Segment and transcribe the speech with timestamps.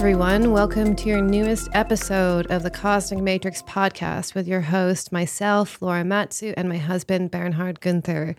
[0.00, 0.52] Everyone.
[0.52, 6.04] Welcome to your newest episode of the Cosmic Matrix podcast with your host, myself, Laura
[6.04, 8.34] Matsue, and my husband, Bernhard Guenther.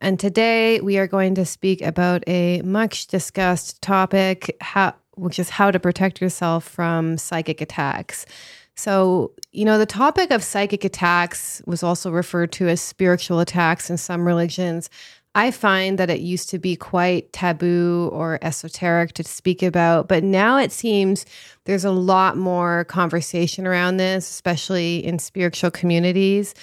[0.00, 5.48] And today we are going to speak about a much discussed topic, how, which is
[5.48, 8.26] how to protect yourself from psychic attacks.
[8.74, 13.88] So, you know, the topic of psychic attacks was also referred to as spiritual attacks
[13.90, 14.90] in some religions.
[15.36, 20.24] I find that it used to be quite taboo or esoteric to speak about, but
[20.24, 21.26] now it seems
[21.66, 26.54] there's a lot more conversation around this, especially in spiritual communities.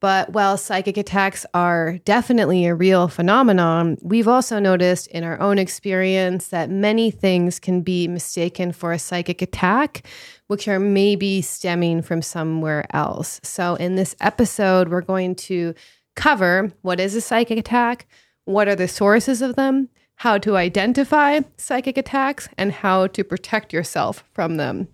[0.00, 5.58] But while psychic attacks are definitely a real phenomenon, we've also noticed in our own
[5.58, 10.06] experience that many things can be mistaken for a psychic attack,
[10.46, 13.38] which are maybe stemming from somewhere else.
[13.42, 15.74] So, in this episode, we're going to
[16.14, 18.06] cover what is a psychic attack,
[18.44, 23.72] what are the sources of them, how to identify psychic attacks, and how to protect
[23.72, 24.88] yourself from them.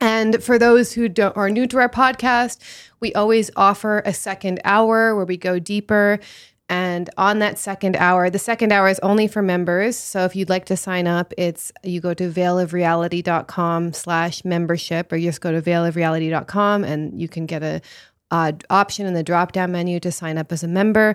[0.00, 2.58] And for those who are new to our podcast,
[3.00, 6.18] we always offer a second hour where we go deeper.
[6.68, 9.96] And on that second hour, the second hour is only for members.
[9.96, 15.16] So if you'd like to sign up, it's you go to veilofreality.com slash membership or
[15.16, 17.80] you just go to veilofreality.com and you can get a
[18.32, 21.14] uh, option in the drop down menu to sign up as a member.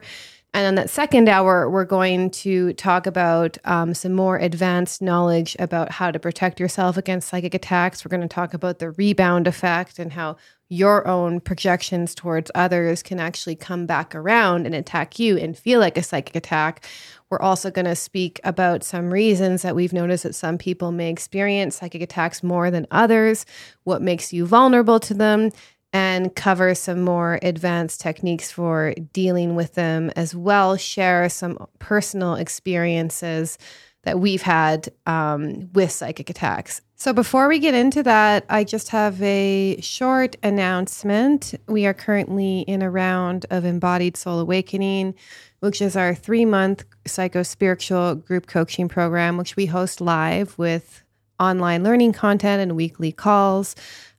[0.54, 5.56] And on that second hour, we're going to talk about um, some more advanced knowledge
[5.60, 8.04] about how to protect yourself against psychic attacks.
[8.04, 10.36] We're going to talk about the rebound effect and how
[10.68, 15.80] your own projections towards others can actually come back around and attack you and feel
[15.80, 16.86] like a psychic attack.
[17.30, 21.10] We're also going to speak about some reasons that we've noticed that some people may
[21.10, 23.46] experience psychic attacks more than others,
[23.84, 25.52] what makes you vulnerable to them,
[25.94, 32.36] and cover some more advanced techniques for dealing with them as well, share some personal
[32.36, 33.58] experiences
[34.04, 36.82] that we've had um, with psychic attacks.
[36.96, 41.56] So, before we get into that, I just have a short announcement.
[41.68, 45.16] We are currently in a round of Embodied Soul Awakening,
[45.62, 51.04] which is our three month psycho spiritual group coaching program, which we host live with
[51.40, 53.76] online learning content and weekly calls.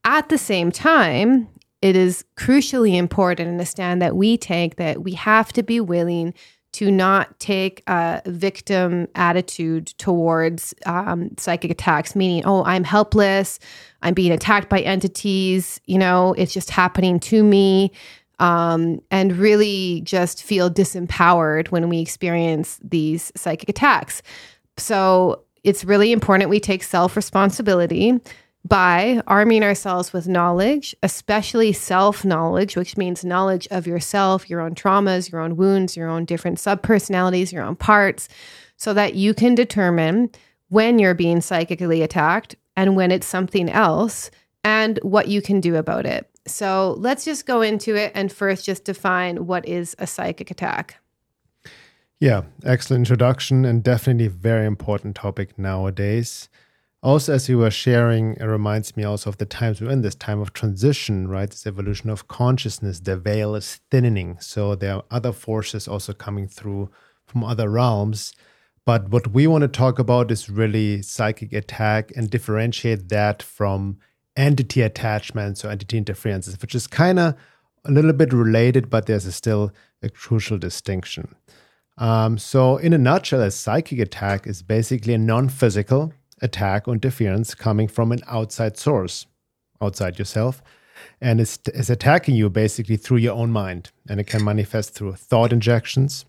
[0.03, 1.47] At the same time
[1.81, 6.33] it is crucially important to understand that we take that we have to be willing
[6.75, 13.59] to not take a victim attitude towards um, psychic attacks, meaning, oh, I'm helpless,
[14.01, 17.91] I'm being attacked by entities, you know, it's just happening to me.
[18.39, 24.21] Um, and really just feel disempowered when we experience these psychic attacks.
[24.75, 28.19] So it's really important we take self responsibility
[28.65, 34.73] by arming ourselves with knowledge, especially self knowledge, which means knowledge of yourself, your own
[34.73, 38.27] traumas, your own wounds, your own different subpersonalities, your own parts,
[38.75, 40.31] so that you can determine
[40.69, 44.31] when you're being psychically attacked and when it's something else
[44.63, 46.27] and what you can do about it.
[46.47, 50.97] So let's just go into it and first just define what is a psychic attack.
[52.19, 56.49] Yeah, excellent introduction and definitely very important topic nowadays.
[57.05, 60.15] Also as you were sharing it reminds me also of the times we're in this
[60.15, 61.51] time of transition right?
[61.51, 64.37] This evolution of consciousness the veil is thinning.
[64.39, 66.89] So there are other forces also coming through
[67.27, 68.33] from other realms.
[68.85, 73.97] But what we want to talk about is really psychic attack and differentiate that from
[74.35, 77.35] entity attachments or entity interferences which is kind of
[77.85, 81.35] a little bit related but there's a still a crucial distinction.
[81.99, 86.11] Um, so in a nutshell a psychic attack is basically a non-physical
[86.41, 89.25] attack or interference coming from an outside source,
[89.81, 90.61] outside yourself,
[91.21, 93.91] and it's, it's attacking you basically through your own mind.
[94.09, 96.25] And it can manifest through thought injections,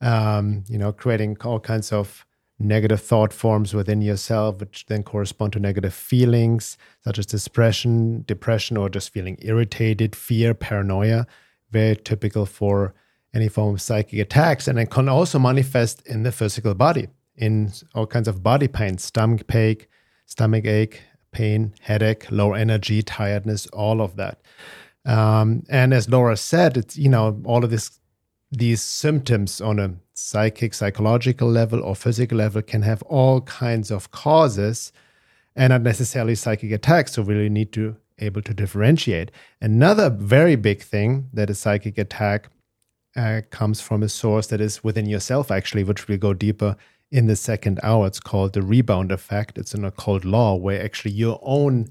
[0.00, 2.26] um, you know, creating all kinds of
[2.58, 8.76] negative thought forms within yourself, which then correspond to negative feelings such as depression, depression,
[8.76, 11.26] or just feeling irritated, fear, paranoia.
[11.70, 12.94] Very typical for
[13.34, 17.72] any form of psychic attacks, and it can also manifest in the physical body in
[17.94, 19.88] all kinds of body pain, stomach ache,
[20.26, 21.02] stomach ache,
[21.32, 24.40] pain, headache, low energy, tiredness, all of that.
[25.04, 28.00] Um, and as Laura said, it's you know all of this
[28.50, 34.10] these symptoms on a psychic, psychological level or physical level can have all kinds of
[34.10, 34.92] causes
[35.54, 37.12] and not necessarily psychic attacks.
[37.12, 39.30] So we really need to able to differentiate.
[39.60, 42.50] Another very big thing that a psychic attack
[43.14, 46.76] uh, comes from a source that is within yourself, actually, which we'll go deeper
[47.10, 48.06] in the second hour.
[48.06, 49.58] It's called the rebound effect.
[49.58, 51.88] It's an occult law where actually your own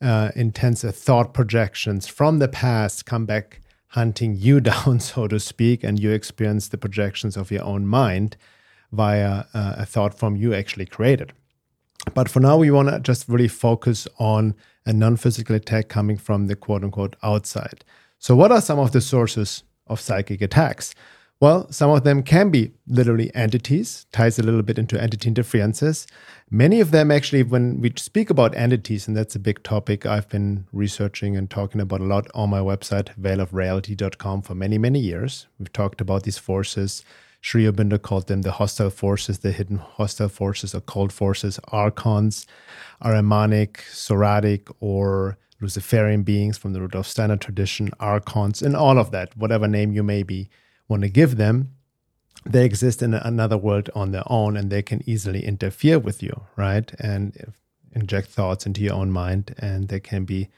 [0.00, 5.82] uh, intensive thought projections from the past come back hunting you down, so to speak,
[5.84, 8.36] and you experience the projections of your own mind
[8.92, 11.32] via uh, a thought form you actually created.
[12.14, 14.54] But for now, we want to just really focus on
[14.84, 17.84] a non physical attack coming from the quote unquote outside.
[18.18, 20.94] So, what are some of the sources of psychic attacks?
[21.38, 26.06] Well, some of them can be literally entities, ties a little bit into entity interferences.
[26.50, 30.30] Many of them, actually, when we speak about entities, and that's a big topic I've
[30.30, 35.46] been researching and talking about a lot on my website, veilofreality.com, for many, many years.
[35.58, 37.04] We've talked about these forces.
[37.42, 42.46] Sri Aurobindo called them the hostile forces, the hidden hostile forces, occult forces, archons,
[43.04, 49.36] Ahrimanic, Soratic, or Luciferian beings from the Rudolf Steiner tradition, archons, and all of that,
[49.36, 50.48] whatever name you may be
[50.88, 51.72] want to give them,
[52.44, 56.42] they exist in another world on their own and they can easily interfere with you,
[56.56, 56.92] right?
[57.00, 57.54] And
[57.92, 60.48] inject thoughts into your own mind and they can be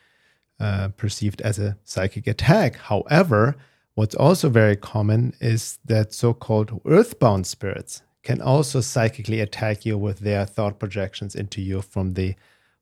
[0.60, 2.76] uh, perceived as a psychic attack.
[2.76, 3.56] However,
[3.94, 9.96] what's also very common is that so called earthbound spirits can also psychically attack you
[9.96, 12.34] with their thought projections into you from the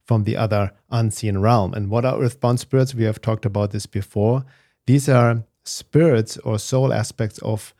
[0.04, 1.74] from the other unseen realm.
[1.74, 2.94] And what are earthbound spirits?
[2.94, 4.44] We have talked about this before.
[4.86, 7.74] These are spirits or soul aspects of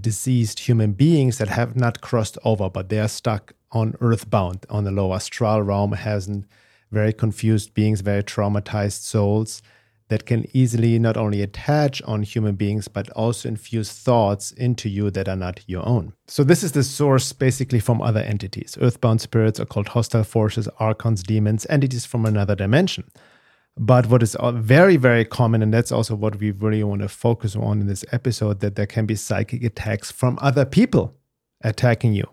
[0.00, 4.84] deceased human beings that have not crossed over, but they are stuck on earthbound on
[4.84, 6.44] the low astral realm, hasn't
[6.90, 9.62] very confused beings, very traumatized souls
[10.08, 15.10] that can easily not only attach on human beings, but also infuse thoughts into you
[15.10, 16.14] that are not your own.
[16.26, 21.22] So, this is the source basically from other entities earthbound spirits, occult hostile forces, archons,
[21.22, 23.04] demons, entities from another dimension.
[23.78, 27.54] But what is very, very common, and that's also what we really want to focus
[27.54, 31.14] on in this episode, that there can be psychic attacks from other people
[31.62, 32.28] attacking you.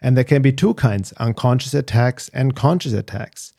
[0.00, 3.52] And there can be two kinds unconscious attacks and conscious attacks.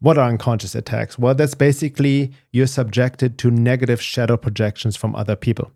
[0.00, 1.18] What are unconscious attacks?
[1.18, 5.72] Well, that's basically you're subjected to negative shadow projections from other people.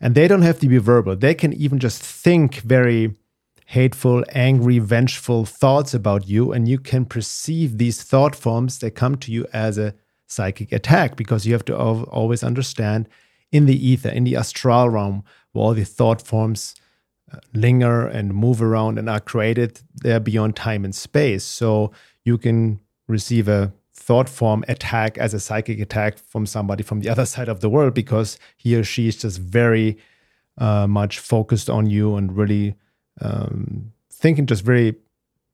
[0.00, 3.14] And they don't have to be verbal, they can even just think very
[3.64, 9.16] hateful, angry, vengeful thoughts about you, and you can perceive these thought forms that come
[9.16, 9.94] to you as a
[10.26, 13.08] psychic attack because you have to always understand
[13.52, 16.74] in the ether, in the astral realm, where all the thought forms
[17.32, 21.44] uh, linger and move around and are created, they're beyond time and space.
[21.44, 21.92] So
[22.24, 27.08] you can receive a thought form attack as a psychic attack from somebody from the
[27.08, 29.96] other side of the world because he or she is just very
[30.58, 32.74] uh, much focused on you and really
[33.20, 34.94] um, thinking just very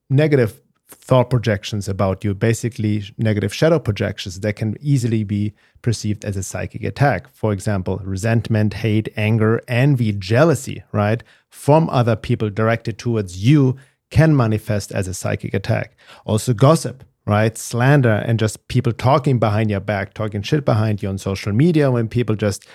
[0.08, 5.52] negative thought projections about you, basically negative shadow projections that can easily be
[5.82, 7.28] perceived as a psychic attack.
[7.32, 13.76] For example, resentment, hate, anger, envy, jealousy, right, from other people directed towards you
[14.10, 15.96] can manifest as a psychic attack.
[16.26, 21.08] Also, gossip, right, slander, and just people talking behind your back, talking shit behind you
[21.08, 22.66] on social media when people just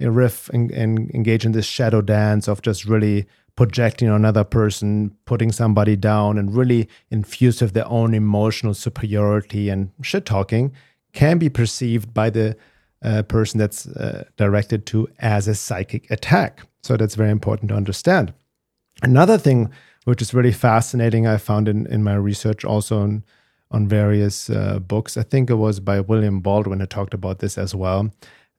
[0.00, 3.26] riff and, and engage in this shadow dance of just really
[3.58, 9.68] projecting on another person, putting somebody down, and really infused with their own emotional superiority
[9.68, 10.72] and shit talking
[11.12, 12.56] can be perceived by the
[13.02, 16.60] uh, person that's uh, directed to as a psychic attack.
[16.84, 18.32] So that's very important to understand.
[19.02, 19.72] Another thing
[20.04, 21.26] which is really fascinating.
[21.26, 23.24] I found in, in my research also on,
[23.72, 25.16] on various uh, books.
[25.16, 28.12] I think it was by William Baldwin who talked about this as well.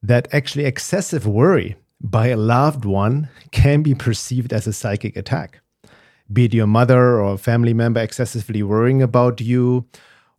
[0.04, 5.62] That actually excessive worry by a loved one can be perceived as a psychic attack.
[6.32, 9.86] Be it your mother or a family member excessively worrying about you,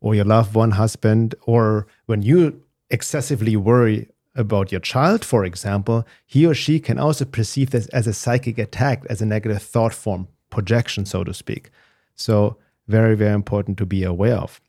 [0.01, 6.07] or your loved one, husband, or when you excessively worry about your child, for example,
[6.27, 9.93] he or she can also perceive this as a psychic attack, as a negative thought
[9.93, 11.71] form, projection, so to speak.
[12.15, 14.61] So, very, very important to be aware of.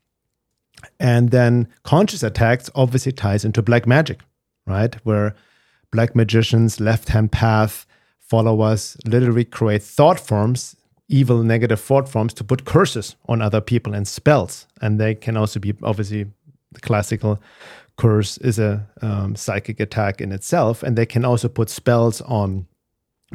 [1.00, 4.20] And then conscious attacks obviously ties into black magic,
[4.66, 4.96] right?
[5.06, 5.36] Where
[5.92, 7.86] black magicians, left hand path
[8.32, 10.78] followers literally create thought forms,
[11.10, 14.68] evil negative thought forms to put curses on other people and spells.
[14.82, 16.24] And they can also be obviously
[16.72, 17.42] the classical
[17.98, 20.82] curse is a um, psychic attack in itself.
[20.82, 22.68] And they can also put spells on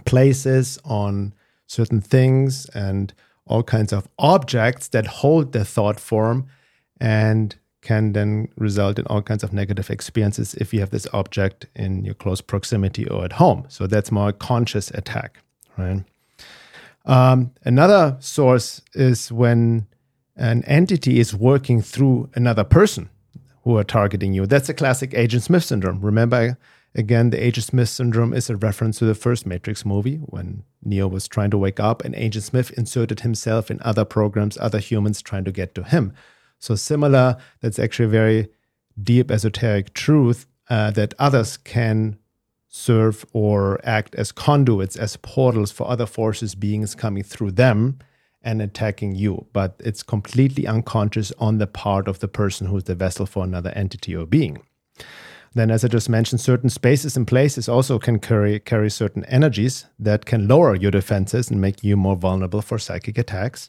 [0.07, 1.35] places, on
[1.67, 3.13] certain things, and
[3.47, 6.47] all kinds of objects that hold the thought form
[7.01, 7.55] and
[7.87, 12.05] can then result in all kinds of negative experiences if you have this object in
[12.05, 13.65] your close proximity or at home.
[13.69, 15.39] So that's more a conscious attack,
[15.79, 16.03] right?
[17.05, 19.87] Um, another source is when
[20.35, 23.09] an entity is working through another person
[23.63, 24.47] who are targeting you.
[24.47, 26.01] That's a classic Agent Smith syndrome.
[26.01, 26.59] Remember,
[26.97, 31.07] again, the Agent Smith syndrome is a reference to the first Matrix movie when Neo
[31.07, 35.23] was trying to wake up and Agent Smith inserted himself in other programs, other humans
[35.23, 36.13] trying to get to him.
[36.59, 38.49] So, similar, that's actually a very
[39.03, 42.19] deep esoteric truth uh, that others can
[42.69, 47.99] serve or act as conduits, as portals for other forces, beings coming through them
[48.43, 52.95] and attacking you, but it's completely unconscious on the part of the person who's the
[52.95, 54.63] vessel for another entity or being.
[55.55, 59.87] Then, as I just mentioned, certain spaces and places also can carry, carry certain energies
[59.99, 63.67] that can lower your defenses and make you more vulnerable for psychic attacks.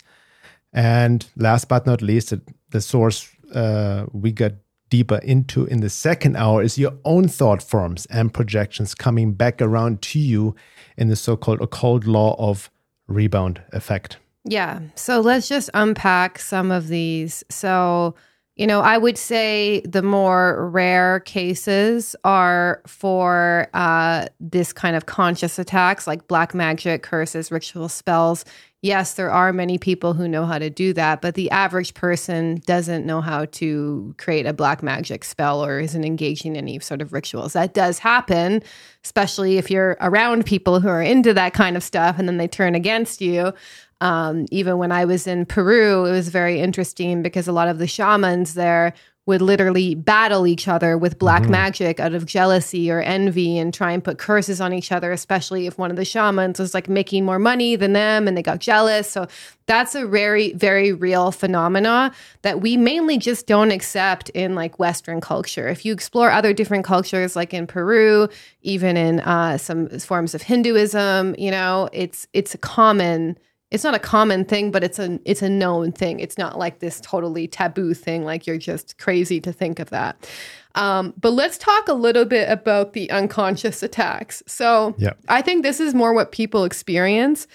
[0.73, 2.33] And last but not least,
[2.69, 4.53] the source uh, we got
[4.89, 9.61] deeper into in the second hour is your own thought forms and projections coming back
[9.61, 10.55] around to you
[10.97, 12.71] in the so called occult law of
[13.07, 14.17] rebound effect.
[14.45, 14.79] Yeah.
[14.95, 17.43] So let's just unpack some of these.
[17.49, 18.15] So,
[18.55, 25.05] you know, I would say the more rare cases are for uh, this kind of
[25.05, 28.45] conscious attacks like black magic, curses, ritual spells.
[28.83, 32.61] Yes, there are many people who know how to do that, but the average person
[32.67, 37.01] doesn't know how to create a black magic spell or isn't engaging in any sort
[37.01, 37.53] of rituals.
[37.53, 38.61] That does happen,
[39.03, 42.47] especially if you're around people who are into that kind of stuff and then they
[42.47, 43.51] turn against you.
[43.99, 47.79] Um, even when I was in Peru, it was very interesting because a lot of
[47.79, 48.93] the shamans there
[49.27, 51.51] would literally battle each other with black mm-hmm.
[51.51, 55.67] magic out of jealousy or envy and try and put curses on each other, especially
[55.67, 58.59] if one of the shamans was like making more money than them and they got
[58.59, 59.11] jealous.
[59.11, 59.27] So
[59.65, 65.19] that's a very, very real phenomena that we mainly just don't accept in like Western
[65.19, 65.67] culture.
[65.67, 68.29] If you explore other different cultures, like in Peru,
[68.61, 73.37] even in uh, some forms of Hinduism, you know, it's it's a common
[73.69, 76.19] it's not a common thing, but it's a it's a known thing.
[76.19, 78.23] It's not like this totally taboo thing.
[78.23, 80.29] Like you're just crazy to think of that.
[80.75, 84.43] Um, but let's talk a little bit about the unconscious attacks.
[84.45, 85.13] So yeah.
[85.27, 87.47] I think this is more what people experience.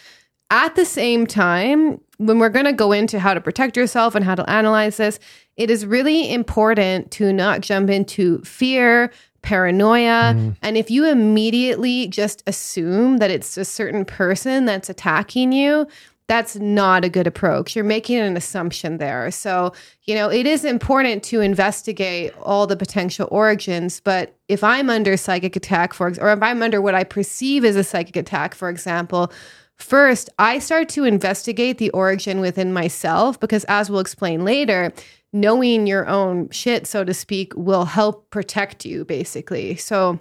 [0.50, 4.23] At the same time, when we're going to go into how to protect yourself and
[4.23, 5.19] how to analyze this,
[5.57, 9.11] it is really important to not jump into fear,
[9.43, 10.35] paranoia.
[10.35, 10.57] Mm.
[10.63, 15.87] And if you immediately just assume that it's a certain person that's attacking you,
[16.29, 17.77] that's not a good approach.
[17.77, 19.31] You're making an assumption there.
[19.31, 19.73] So,
[20.05, 24.01] you know, it is important to investigate all the potential origins.
[24.01, 27.77] But if I'm under psychic attack, for or if I'm under what I perceive as
[27.77, 29.33] a psychic attack, for example,
[29.77, 34.93] first I start to investigate the origin within myself because, as we'll explain later,
[35.33, 39.77] knowing your own shit, so to speak, will help protect you, basically.
[39.77, 40.19] So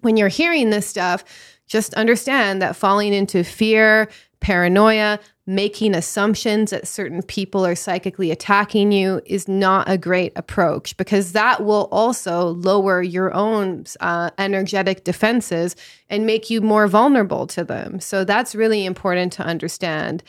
[0.00, 1.24] when you're hearing this stuff,
[1.66, 4.08] just understand that falling into fear,
[4.40, 10.96] paranoia, making assumptions that certain people are psychically attacking you is not a great approach
[10.96, 15.76] because that will also lower your own uh, energetic defenses
[16.10, 18.00] and make you more vulnerable to them.
[18.00, 20.24] So that's really important to understand.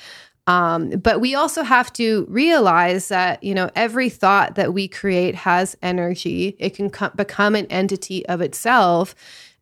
[0.48, 5.36] Um, but we also have to realize that you know every thought that we create
[5.36, 6.56] has energy.
[6.58, 9.14] It can co- become an entity of itself,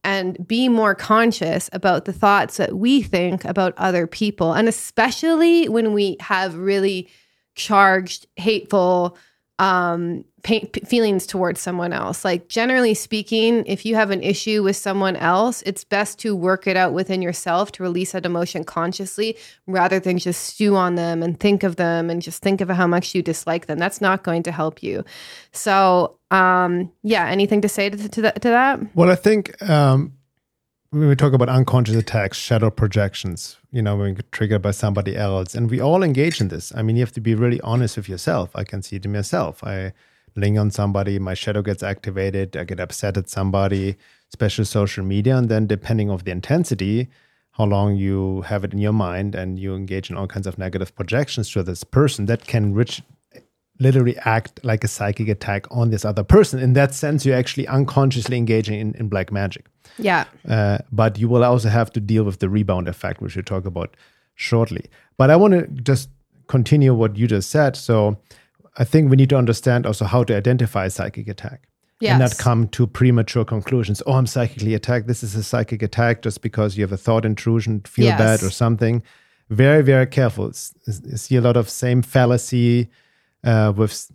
[0.04, 5.68] and be more conscious about the thoughts that we think about other people, and especially
[5.68, 7.10] when we have really
[7.56, 9.18] charged, hateful,
[9.57, 12.25] um pain, feelings towards someone else.
[12.25, 16.67] Like generally speaking if you have an issue with someone else it's best to work
[16.67, 21.24] it out within yourself to release that emotion consciously rather than just stew on them
[21.24, 23.79] and think of them and just think of how much you dislike them.
[23.79, 25.03] That's not going to help you.
[25.51, 28.79] So um yeah anything to say to, to, that, to that?
[28.95, 30.13] Well i think um
[30.95, 34.71] when we talk about unconscious attacks, shadow projections, you know, when we get triggered by
[34.71, 36.73] somebody else, and we all engage in this.
[36.73, 38.51] I mean, you have to be really honest with yourself.
[38.55, 39.61] I can see it in myself.
[39.61, 39.91] I
[40.37, 43.97] ling on somebody, my shadow gets activated, I get upset at somebody,
[44.29, 47.09] especially social media, and then depending of the intensity,
[47.51, 50.57] how long you have it in your mind, and you engage in all kinds of
[50.57, 53.01] negative projections to this person that can rich
[53.79, 56.60] literally act like a psychic attack on this other person.
[56.60, 59.65] In that sense, you're actually unconsciously engaging in, in black magic.
[59.98, 60.25] Yeah.
[60.48, 63.65] Uh, but you will also have to deal with the rebound effect, which we'll talk
[63.65, 63.96] about
[64.36, 64.86] shortly.
[65.17, 66.10] But I want to just
[66.48, 67.75] continue what you just said.
[67.75, 68.17] So
[68.77, 71.67] I think we need to understand also how to identify a psychic attack.
[72.01, 72.12] Yes.
[72.12, 74.03] And not come to premature conclusions.
[74.05, 75.08] Oh, I'm psychically attacked.
[75.08, 78.20] This is a psychic attack just because you have a thought intrusion, feel Yes.
[78.20, 79.01] bad or something.
[79.50, 80.48] Very, very careful.
[80.48, 82.89] I see a lot of same fallacy
[83.45, 84.11] uh, with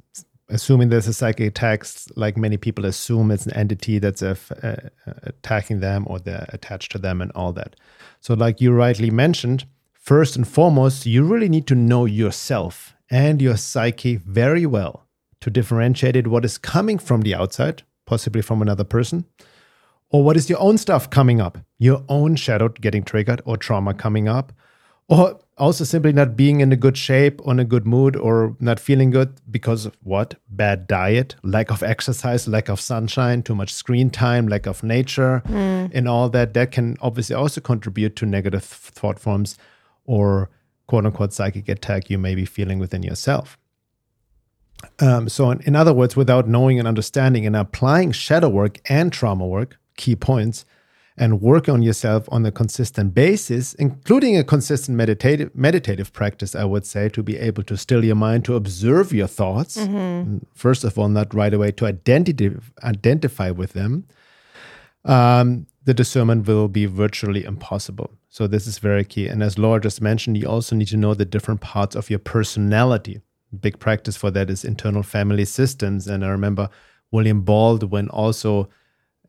[0.51, 1.85] assuming there's a psychic attack,
[2.17, 4.75] like many people assume it's an entity that's uh, uh,
[5.23, 7.77] attacking them or they're attached to them and all that.
[8.21, 13.41] So, like you rightly mentioned, first and foremost, you really need to know yourself and
[13.41, 15.07] your psyche very well
[15.41, 19.25] to differentiate it what is coming from the outside, possibly from another person,
[20.11, 23.95] or what is your own stuff coming up, your own shadow getting triggered or trauma
[23.95, 24.53] coming up,
[25.11, 28.79] or also simply not being in a good shape, on a good mood, or not
[28.79, 30.37] feeling good because of what?
[30.49, 35.43] Bad diet, lack of exercise, lack of sunshine, too much screen time, lack of nature,
[35.93, 36.55] and all that.
[36.55, 39.59] That can obviously also contribute to negative thought forms
[40.07, 40.49] or
[40.87, 43.59] quote unquote psychic attack you may be feeling within yourself.
[45.01, 49.13] Um, so, in, in other words, without knowing and understanding and applying shadow work and
[49.13, 50.65] trauma work, key points,
[51.21, 56.65] and work on yourself on a consistent basis, including a consistent meditative meditative practice, I
[56.65, 59.77] would say, to be able to still your mind, to observe your thoughts.
[59.77, 62.51] And First of all, not right away to identity,
[62.83, 64.07] identify with them.
[65.05, 68.11] Um, the discernment will be virtually impossible.
[68.29, 69.29] So this is very key.
[69.29, 72.19] And as Laura just mentioned, you also need to know the different parts of your
[72.19, 73.21] personality.
[73.61, 76.07] Big practice for that is internal family systems.
[76.07, 76.71] And I remember
[77.11, 78.69] William Baldwin also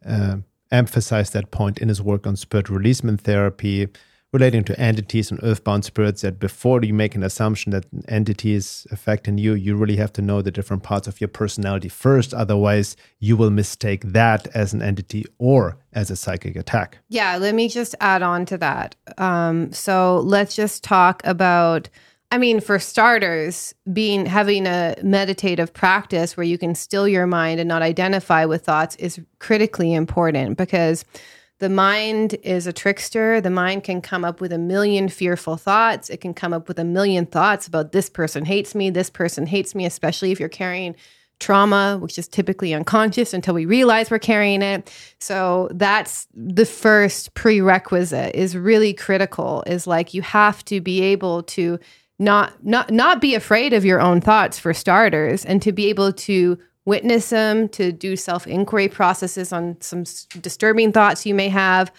[0.06, 0.38] uh,
[0.72, 3.88] emphasized that point in his work on spirit releasement therapy,
[4.34, 6.22] relating to entities and earthbound spirits.
[6.22, 10.14] That before you make an assumption that an entity is affecting you, you really have
[10.14, 12.34] to know the different parts of your personality first.
[12.34, 17.00] Otherwise, you will mistake that as an entity or as a psychic attack.
[17.10, 18.96] Yeah, let me just add on to that.
[19.18, 21.90] Um, so let's just talk about.
[22.34, 27.60] I mean, for starters, being having a meditative practice where you can still your mind
[27.60, 31.04] and not identify with thoughts is critically important because
[31.60, 33.42] the mind is a trickster.
[33.42, 36.10] The mind can come up with a million fearful thoughts.
[36.10, 39.46] It can come up with a million thoughts about this person hates me, this person
[39.46, 40.96] hates me, especially if you're carrying
[41.42, 44.90] trauma, which is typically unconscious until we realize we're carrying it.
[45.20, 51.44] So that's the first prerequisite is really critical is like you have to be able
[51.44, 51.78] to
[52.22, 56.14] not not not be afraid of your own thoughts for starters and to be able
[56.14, 61.92] to witness them, to do self-inquiry processes on some s- disturbing thoughts you may have.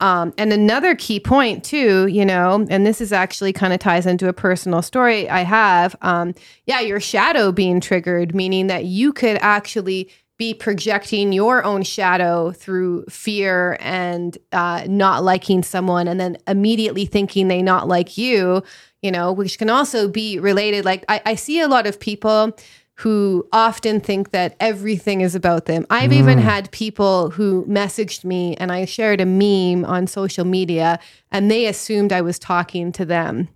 [0.00, 4.06] Um, and another key point too, you know, and this is actually kind of ties
[4.06, 5.96] into a personal story I have.
[6.02, 6.34] Um,
[6.66, 12.52] yeah, your shadow being triggered, meaning that you could actually be projecting your own shadow
[12.52, 18.62] through fear and uh, not liking someone, and then immediately thinking they not like you.
[19.02, 20.84] You know, which can also be related.
[20.84, 22.56] Like I, I see a lot of people
[22.98, 25.86] who often think that everything is about them.
[25.88, 30.98] I've even had people who messaged me and I shared a meme on social media
[31.30, 33.48] and they assumed I was talking to them.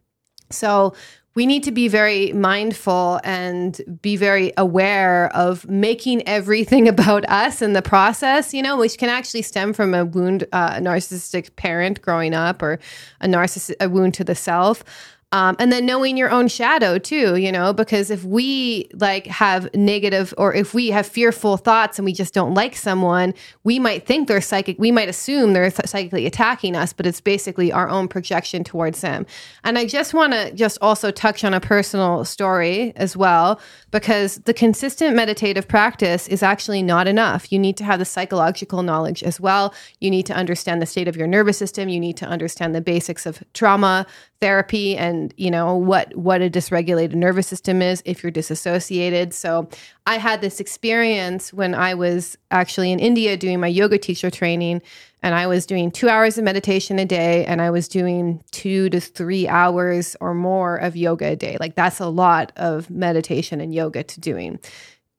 [0.48, 0.94] So
[1.34, 7.62] we need to be very mindful and be very aware of making everything about us
[7.62, 11.56] in the process, you know, which can actually stem from a wound, uh, a narcissistic
[11.56, 12.78] parent growing up or
[13.20, 14.84] a narcissist, a wound to the self.
[15.32, 19.74] Um, and then knowing your own shadow too, you know, because if we like have
[19.74, 23.32] negative or if we have fearful thoughts and we just don't like someone,
[23.64, 24.78] we might think they're psychic.
[24.78, 29.24] We might assume they're psychically attacking us, but it's basically our own projection towards them.
[29.64, 33.58] And I just want to just also touch on a personal story as well,
[33.90, 37.50] because the consistent meditative practice is actually not enough.
[37.50, 39.72] You need to have the psychological knowledge as well.
[39.98, 41.88] You need to understand the state of your nervous system.
[41.88, 44.06] You need to understand the basics of trauma
[44.40, 49.34] therapy and you know what what a dysregulated nervous system is if you're disassociated.
[49.34, 49.68] So
[50.06, 54.82] i had this experience when i was actually in india doing my yoga teacher training
[55.22, 58.88] and i was doing two hours of meditation a day and i was doing two
[58.90, 61.56] to three hours or more of yoga a day.
[61.60, 64.58] Like that's a lot of meditation and yoga to doing.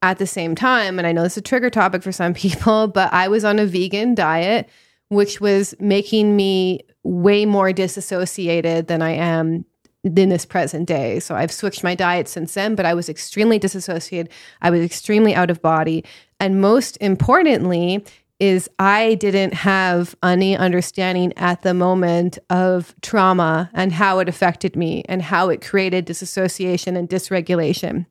[0.02, 2.88] At the same time and i know this is a trigger topic for some people
[2.88, 4.70] but i was on a vegan diet
[5.14, 9.66] which was making me way more disassociated than I am
[10.04, 11.20] in this present day.
[11.20, 14.32] So I've switched my diet since then, but I was extremely disassociated.
[14.62, 16.04] I was extremely out of body.
[16.40, 18.04] And most importantly,
[18.40, 24.76] is I didn't have any understanding at the moment of trauma and how it affected
[24.76, 28.06] me and how it created disassociation and dysregulation.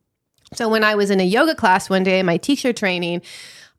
[0.53, 3.21] So when I was in a yoga class one day, in my teacher training,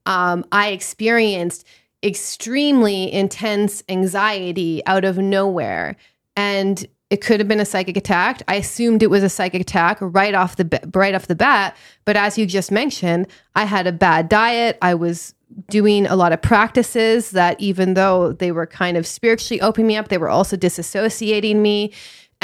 [0.06, 1.66] um, I experienced
[2.04, 5.96] extremely intense anxiety out of nowhere.
[6.36, 8.42] And it could have been a psychic attack.
[8.48, 12.16] I assumed it was a psychic attack right off the right off the bat, but
[12.16, 14.78] as you just mentioned, I had a bad diet.
[14.82, 15.32] I was
[15.70, 19.96] doing a lot of practices that even though they were kind of spiritually opening me
[19.96, 21.92] up, they were also disassociating me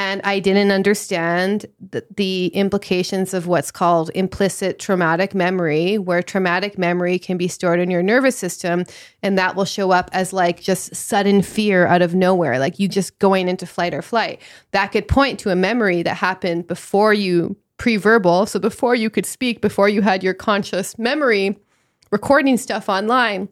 [0.01, 6.79] and I didn't understand the, the, implications of what's called implicit traumatic memory, where traumatic
[6.79, 8.87] memory can be stored in your nervous system,
[9.23, 12.89] and that will show up as like just sudden fear out of nowhere, like you
[12.89, 14.41] just going into flight or flight.
[14.71, 19.27] That could point to a memory that happened before you pre-verbal, so before you could
[19.27, 21.59] speak, before you had your conscious memory
[22.11, 23.51] recording stuff online,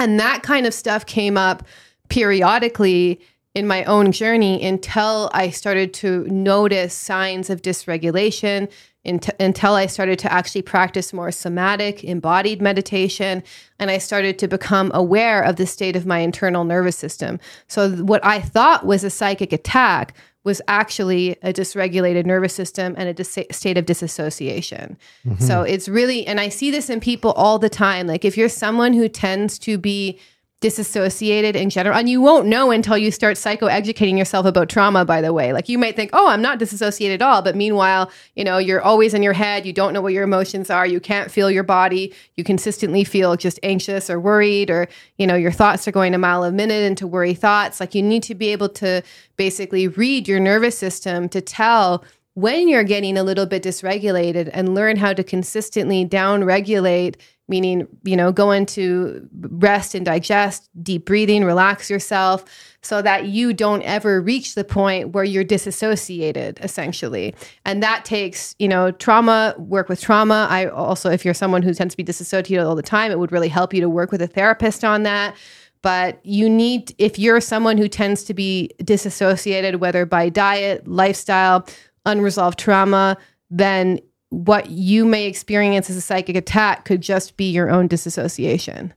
[0.00, 1.64] and that kind of stuff came up
[2.08, 3.20] periodically
[3.58, 8.70] in my own journey until I started to notice signs of dysregulation,
[9.04, 13.42] until I started to actually practice more somatic, embodied meditation,
[13.78, 17.40] and I started to become aware of the state of my internal nervous system.
[17.66, 23.08] So, what I thought was a psychic attack was actually a dysregulated nervous system and
[23.08, 24.96] a dis- state of disassociation.
[25.26, 25.42] Mm-hmm.
[25.42, 28.06] So, it's really, and I see this in people all the time.
[28.06, 30.18] Like, if you're someone who tends to be
[30.60, 31.96] disassociated in general.
[31.96, 35.52] And you won't know until you start psychoeducating yourself about trauma, by the way.
[35.52, 37.42] Like you might think, oh, I'm not disassociated at all.
[37.42, 39.64] But meanwhile, you know, you're always in your head.
[39.64, 40.84] You don't know what your emotions are.
[40.84, 42.12] You can't feel your body.
[42.36, 46.18] You consistently feel just anxious or worried, or, you know, your thoughts are going a
[46.18, 47.78] mile a minute into worry thoughts.
[47.78, 49.02] Like you need to be able to
[49.36, 54.74] basically read your nervous system to tell when you're getting a little bit dysregulated and
[54.74, 57.16] learn how to consistently downregulate
[57.48, 62.44] meaning, you know, go into rest and digest, deep breathing, relax yourself
[62.82, 67.34] so that you don't ever reach the point where you're disassociated essentially.
[67.64, 70.46] And that takes, you know, trauma, work with trauma.
[70.50, 73.32] I also if you're someone who tends to be disassociated all the time, it would
[73.32, 75.34] really help you to work with a therapist on that.
[75.80, 81.66] But you need if you're someone who tends to be disassociated whether by diet, lifestyle,
[82.04, 83.16] unresolved trauma,
[83.50, 84.00] then
[84.30, 88.92] what you may experience as a psychic attack could just be your own disassociation.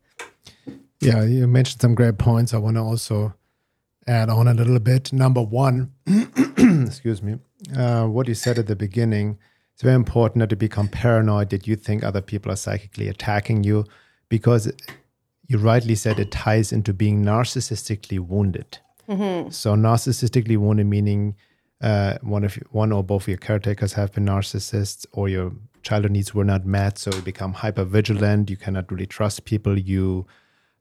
[0.99, 2.53] Yeah, you mentioned some great points.
[2.53, 3.33] I want to also
[4.07, 5.11] add on a little bit.
[5.13, 5.91] Number one,
[6.85, 7.39] excuse me,
[7.75, 9.37] uh, what you said at the beginning,
[9.73, 13.63] it's very important not to become paranoid that you think other people are psychically attacking
[13.63, 13.85] you
[14.29, 14.71] because
[15.47, 18.77] you rightly said it ties into being narcissistically wounded.
[19.09, 19.49] Mm-hmm.
[19.49, 21.35] So, narcissistically wounded meaning
[21.81, 26.11] uh, one of one or both of your caretakers have been narcissists or your childhood
[26.11, 29.77] needs were not met so you become hyper vigilant you cannot really trust people.
[29.77, 30.27] You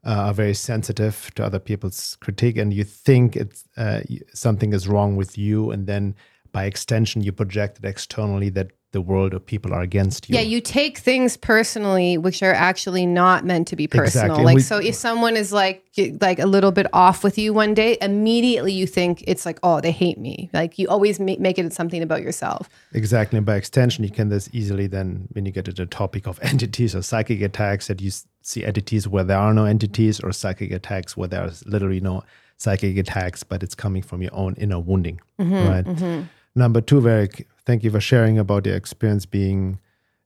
[0.05, 4.01] uh, are very sensitive to other people's critique and you think it's uh,
[4.35, 5.71] something is wrong with you.
[5.71, 6.15] And then
[6.53, 10.35] by extension you project it externally that the world of people are against you.
[10.35, 14.26] Yeah, you take things personally which are actually not meant to be personal.
[14.26, 14.44] Exactly.
[14.44, 15.85] Like we, so if someone is like
[16.20, 19.81] like a little bit off with you one day, immediately you think it's like, "Oh,
[19.81, 22.68] they hate me." Like you always make, make it something about yourself.
[22.92, 23.37] Exactly.
[23.37, 26.40] And by extension, you can this easily then when you get to the topic of
[26.42, 28.11] entities or psychic attacks that you
[28.42, 32.24] see entities where there are no entities or psychic attacks where there's literally no
[32.57, 35.85] psychic attacks, but it's coming from your own inner wounding, mm-hmm, right?
[35.85, 36.22] Mm-hmm.
[36.55, 37.29] Number two, very
[37.70, 39.78] thank you for sharing about your experience being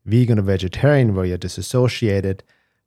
[0.06, 2.42] vegan or vegetarian, where you're disassociated,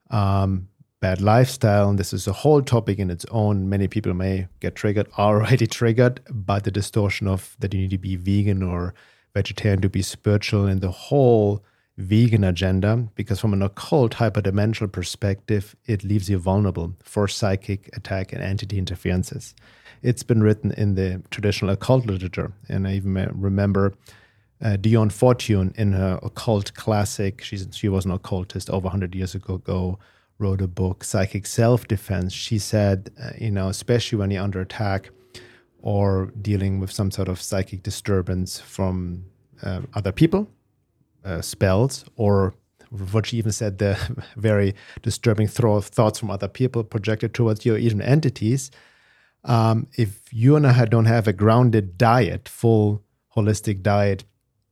[0.09, 0.67] um,
[0.99, 1.89] bad lifestyle.
[1.89, 3.69] And this is a whole topic in its own.
[3.69, 7.99] Many people may get triggered, already triggered by the distortion of that you need to
[7.99, 8.95] be vegan or
[9.35, 11.63] vegetarian to be spiritual and the whole
[11.99, 13.07] vegan agenda.
[13.13, 18.79] Because from an occult hyperdimensional perspective, it leaves you vulnerable for psychic attack and entity
[18.79, 19.53] interferences
[20.03, 22.53] it's been written in the traditional occult literature.
[22.69, 23.93] And I even remember
[24.61, 29.35] uh, Dion Fortune in her occult classic, she's, she was an occultist over 100 years
[29.35, 29.99] ago,
[30.39, 32.33] wrote a book, Psychic Self Defense.
[32.33, 35.09] She said, uh, you know, especially when you're under attack,
[35.81, 39.23] or dealing with some sort of psychic disturbance from
[39.61, 40.49] um, other people,
[41.23, 42.53] uh, spells, or
[43.11, 43.97] what she even said, the
[44.35, 48.71] very disturbing throw of thoughts from other people projected towards you, even entities.
[49.43, 53.03] Um, if you and I don't have a grounded diet, full
[53.35, 54.23] holistic diet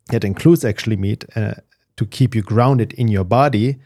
[0.10, 1.56] that includes actually meat uh,
[1.98, 3.78] to keep you grounded in your body,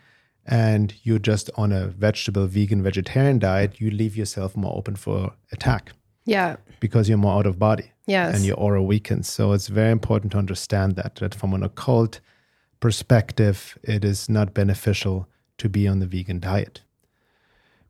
[0.46, 5.34] and you're just on a vegetable, vegan, vegetarian diet, you leave yourself more open for
[5.52, 5.94] attack.
[6.26, 6.58] Yeah.
[6.80, 7.92] Because you're more out of body.
[8.08, 8.36] Yes.
[8.36, 9.30] And your aura weakens.
[9.30, 12.20] So it's very important to understand that, that from an occult
[12.80, 15.28] perspective, it is not beneficial
[15.60, 16.82] to be on the vegan diet.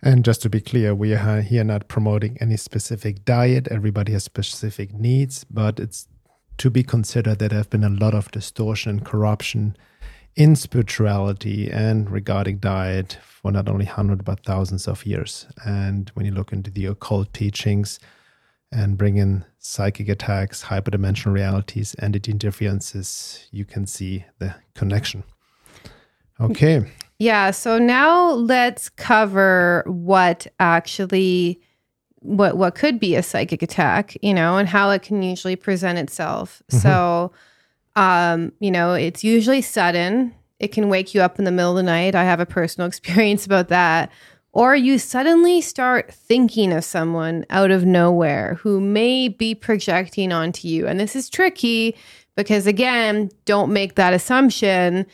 [0.02, 3.68] And just to be clear, we are here not promoting any specific diet.
[3.70, 6.08] Everybody has specific needs, but it's
[6.60, 9.76] to be considered that there have been a lot of distortion and corruption
[10.36, 15.48] in spirituality and regarding diet for not only hundreds but thousands of years.
[15.66, 18.00] And when you look into the occult teachings
[18.72, 25.24] and bring in psychic attacks, hyperdimensional realities, entity interferences, you can see the connection.
[26.40, 26.86] Okay.
[27.18, 27.52] Yeah.
[27.52, 31.60] So now let's cover what actually
[32.22, 35.98] what what could be a psychic attack, you know, and how it can usually present
[35.98, 36.62] itself.
[36.72, 36.80] Mm-hmm.
[36.80, 37.32] So
[37.96, 40.34] um, you know, it's usually sudden.
[40.60, 42.16] It can wake you up in the middle of the night.
[42.16, 44.12] I have a personal experience about that.
[44.52, 50.68] Or you suddenly start thinking of someone out of nowhere who may be projecting onto
[50.68, 50.88] you.
[50.88, 51.96] And this is tricky
[52.36, 55.06] because, again, don't make that assumption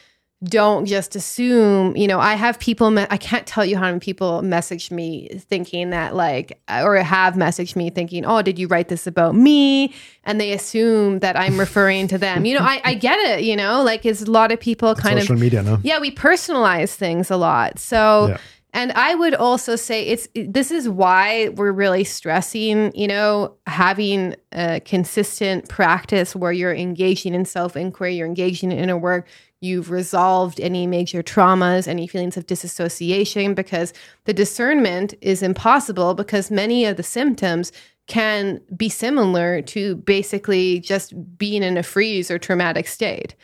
[0.45, 3.99] don't just assume, you know, I have people, me- I can't tell you how many
[3.99, 8.87] people message me thinking that, like, or have messaged me thinking, oh, did you write
[8.87, 9.93] this about me?
[10.23, 12.45] And they assume that I'm referring to them.
[12.45, 15.19] You know, I, I get it, you know, like, it's a lot of people kind
[15.19, 15.79] social of, Social media, no?
[15.83, 17.79] yeah, we personalize things a lot.
[17.79, 18.37] So, yeah.
[18.75, 24.35] And I would also say it's this is why we're really stressing, you know, having
[24.51, 29.29] a consistent practice where you're engaging in self inquiry, you're engaging in inner work,
[29.61, 33.93] you've resolved any major traumas, any feelings of disassociation, because
[34.25, 37.71] the discernment is impossible because many of the symptoms
[38.07, 43.35] can be similar to basically just being in a freeze or traumatic state.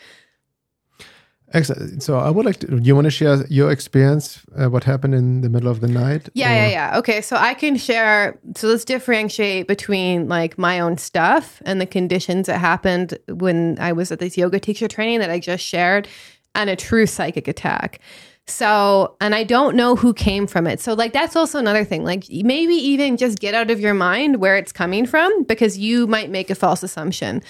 [1.53, 2.01] Excellent.
[2.01, 2.67] So I would like to.
[2.67, 4.41] Do You want to share your experience?
[4.57, 6.29] Uh, what happened in the middle of the night?
[6.33, 6.55] Yeah, or?
[6.55, 6.97] yeah, yeah.
[6.99, 8.39] Okay, so I can share.
[8.55, 13.91] So let's differentiate between like my own stuff and the conditions that happened when I
[13.91, 16.07] was at this yoga teacher training that I just shared,
[16.55, 17.99] and a true psychic attack.
[18.47, 20.81] So, and I don't know who came from it.
[20.81, 22.03] So, like, that's also another thing.
[22.03, 26.07] Like, maybe even just get out of your mind where it's coming from because you
[26.07, 27.43] might make a false assumption.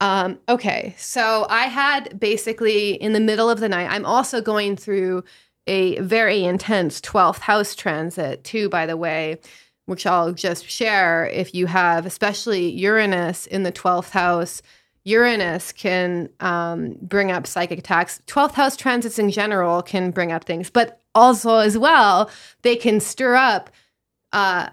[0.00, 4.76] Um, okay, so I had basically in the middle of the night, I'm also going
[4.76, 5.24] through
[5.66, 9.38] a very intense 12th house transit, too, by the way,
[9.86, 11.26] which I'll just share.
[11.26, 14.62] If you have, especially Uranus in the 12th house,
[15.04, 18.20] Uranus can um, bring up psychic attacks.
[18.26, 22.30] 12th house transits in general can bring up things, but also, as well,
[22.62, 23.70] they can stir up.
[24.32, 24.68] Uh,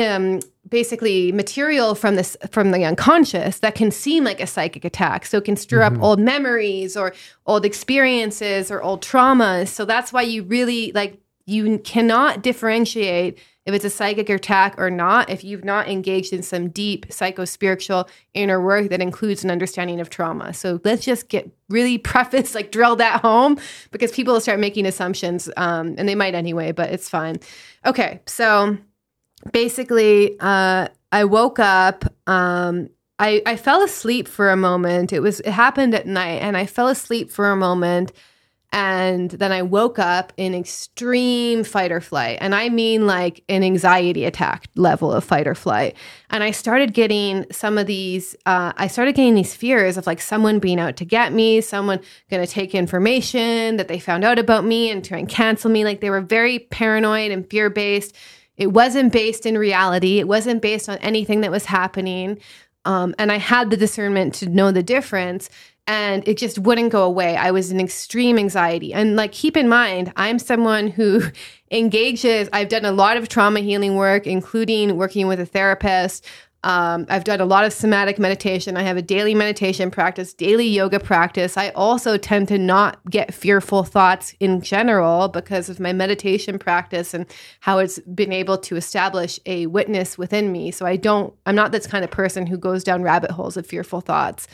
[0.00, 5.26] um, basically material from this from the unconscious that can seem like a psychic attack.
[5.26, 5.96] So it can stir mm-hmm.
[5.96, 7.14] up old memories or
[7.46, 9.68] old experiences or old traumas.
[9.68, 14.90] So that's why you really like you cannot differentiate if it's a psychic attack or
[14.90, 20.00] not if you've not engaged in some deep psycho-spiritual inner work that includes an understanding
[20.00, 20.54] of trauma.
[20.54, 23.58] So let's just get really preface like drill that home
[23.90, 27.38] because people will start making assumptions um, and they might anyway but it's fine.
[27.84, 28.78] Okay so
[29.52, 32.04] basically, uh, I woke up.
[32.26, 35.12] Um, I, I fell asleep for a moment.
[35.12, 38.12] It was it happened at night, and I fell asleep for a moment,
[38.72, 43.62] and then I woke up in extreme fight or flight, and I mean like an
[43.62, 45.96] anxiety attack level of fight or flight.
[46.28, 48.36] And I started getting some of these.
[48.44, 52.00] Uh, I started getting these fears of like someone being out to get me, someone
[52.30, 55.84] going to take information that they found out about me and try and cancel me.
[55.84, 58.14] Like they were very paranoid and fear based
[58.56, 60.18] it wasn't based in reality.
[60.18, 62.38] It wasn't based on anything that was happening.
[62.84, 65.50] Um, and I had the discernment to know the difference.
[65.88, 67.36] And it just wouldn't go away.
[67.36, 68.92] I was in extreme anxiety.
[68.92, 71.22] And like, keep in mind, I'm someone who
[71.70, 76.26] engages, I've done a lot of trauma healing work, including working with a therapist.
[76.66, 78.76] Um, I've done a lot of somatic meditation.
[78.76, 81.56] I have a daily meditation practice, daily yoga practice.
[81.56, 87.14] I also tend to not get fearful thoughts in general because of my meditation practice
[87.14, 87.24] and
[87.60, 90.72] how it's been able to establish a witness within me.
[90.72, 93.64] So I don't, I'm not this kind of person who goes down rabbit holes of
[93.64, 94.48] fearful thoughts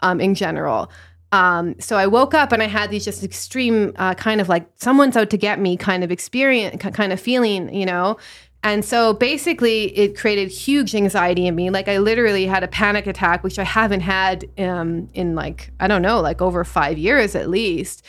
[0.00, 0.90] um, in general.
[1.32, 4.66] Um, so I woke up and I had these just extreme uh, kind of like
[4.76, 8.16] someone's out to get me kind of experience, kind of feeling, you know.
[8.62, 11.70] And so basically, it created huge anxiety in me.
[11.70, 15.86] Like, I literally had a panic attack, which I haven't had um, in like, I
[15.86, 18.04] don't know, like over five years at least.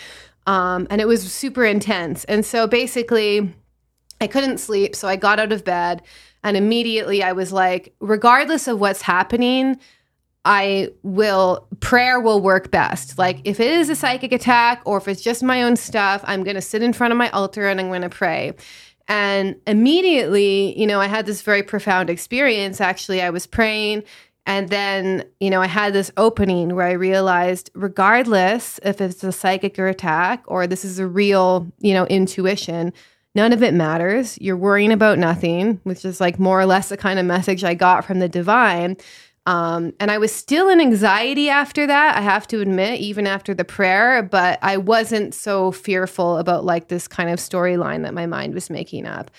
[0.48, 2.24] Um, and it was super intense.
[2.24, 3.54] And so basically,
[4.20, 4.96] I couldn't sleep.
[4.96, 6.02] So I got out of bed
[6.44, 9.80] and immediately I was like, regardless of what's happening,
[10.46, 13.18] I will, prayer will work best.
[13.18, 16.44] Like if it is a psychic attack or if it's just my own stuff, I'm
[16.44, 18.54] going to sit in front of my altar and I'm going to pray.
[19.10, 22.80] And immediately, you know, I had this very profound experience.
[22.80, 24.04] Actually, I was praying.
[24.46, 29.32] And then, you know, I had this opening where I realized, regardless if it's a
[29.32, 32.94] psychic or attack or this is a real, you know, intuition,
[33.36, 34.38] none of it matters.
[34.40, 37.74] You're worrying about nothing, which is like more or less the kind of message I
[37.74, 38.98] got from the divine.
[39.50, 43.56] Um, and I was still in anxiety after that, I have to admit, even after
[43.56, 48.28] the prayer, but I wasn't so fearful about like this kind of storyline that my
[48.28, 49.32] mind was making up.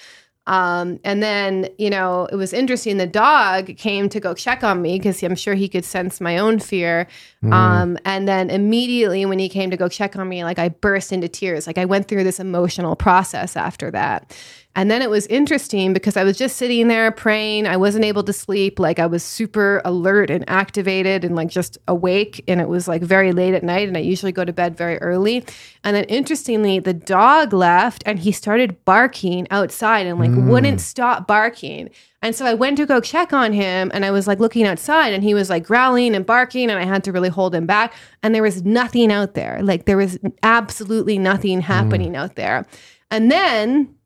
[0.49, 2.97] Um, and then, you know, it was interesting.
[2.97, 6.39] The dog came to go check on me because I'm sure he could sense my
[6.39, 7.07] own fear.
[7.45, 7.53] Mm.
[7.53, 11.13] Um, and then immediately when he came to go check on me, like I burst
[11.13, 11.69] into tears.
[11.69, 14.37] Like I went through this emotional process after that.
[14.77, 17.67] And then it was interesting because I was just sitting there praying.
[17.67, 18.79] I wasn't able to sleep.
[18.79, 22.45] Like I was super alert and activated and like just awake.
[22.47, 23.89] And it was like very late at night.
[23.89, 25.45] And I usually go to bed very early.
[25.83, 30.49] And then interestingly, the dog left and he started barking outside and like mm.
[30.49, 31.91] wouldn't stop barking.
[32.23, 35.13] And so I went to go check on him and I was like looking outside
[35.13, 37.93] and he was like growling and barking and I had to really hold him back.
[38.23, 39.61] And there was nothing out there.
[39.65, 42.19] Like there was absolutely nothing happening mm.
[42.19, 42.67] out there.
[43.11, 43.97] And then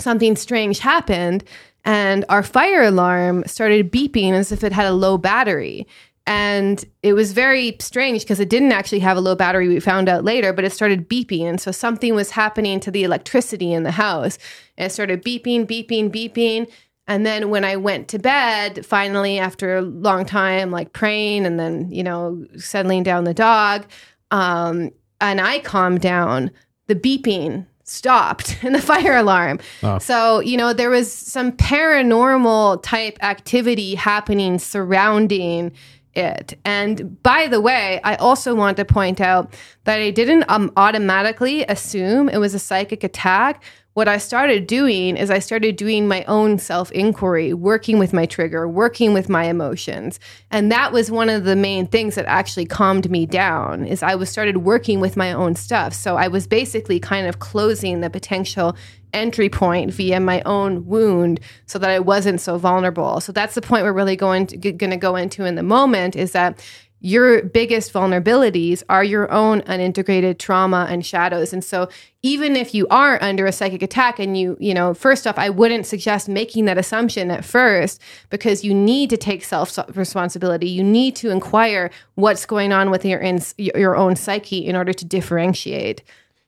[0.00, 1.44] something strange happened
[1.84, 5.86] and our fire alarm started beeping as if it had a low battery.
[6.26, 10.10] And it was very strange because it didn't actually have a low battery, we found
[10.10, 11.44] out later, but it started beeping.
[11.44, 14.38] And so something was happening to the electricity in the house.
[14.76, 16.70] And it started beeping, beeping, beeping.
[17.06, 21.58] And then when I went to bed, finally, after a long time, like praying and
[21.58, 23.86] then, you know, settling down the dog,
[24.30, 24.90] um,
[25.22, 26.50] and I calmed down,
[26.88, 29.60] the beeping stopped in the fire alarm.
[29.82, 29.98] Oh.
[29.98, 35.72] So, you know, there was some paranormal type activity happening surrounding
[36.14, 36.58] it.
[36.64, 41.64] And by the way, I also want to point out that I didn't um, automatically
[41.64, 43.62] assume it was a psychic attack
[43.98, 48.26] what I started doing is I started doing my own self inquiry, working with my
[48.26, 50.20] trigger, working with my emotions.
[50.52, 54.14] And that was one of the main things that actually calmed me down is I
[54.14, 55.94] was started working with my own stuff.
[55.94, 58.76] So I was basically kind of closing the potential
[59.12, 63.20] entry point via my own wound so that I wasn't so vulnerable.
[63.20, 66.14] So that's the point we're really going to going to go into in the moment
[66.14, 66.64] is that
[67.00, 71.52] your biggest vulnerabilities are your own unintegrated trauma and shadows.
[71.52, 71.88] And so
[72.22, 75.48] even if you are under a psychic attack and you, you know, first off, I
[75.48, 80.68] wouldn't suggest making that assumption at first because you need to take self responsibility.
[80.68, 84.92] You need to inquire what's going on with your in, your own psyche in order
[84.92, 86.02] to differentiate.